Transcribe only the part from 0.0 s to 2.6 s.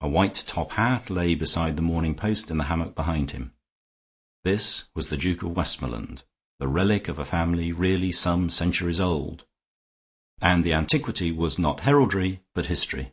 A white top hat lay beside the Morning Post in